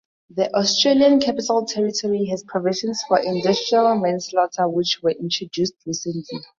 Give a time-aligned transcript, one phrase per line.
[0.31, 6.39] The Australian Capital Territory has provisions for industrial manslaughter which were introduced recently.